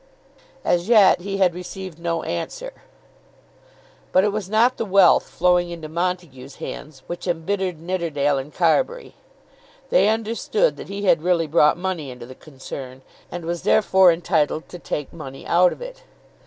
[0.65, 2.73] As yet he had received no answer.
[4.11, 9.13] But it was not the wealth flowing into Montague's hands which embittered Nidderdale and Carbury.
[9.91, 14.67] They understood that he had really brought money into the concern, and was therefore entitled
[14.69, 16.01] to take money out of it.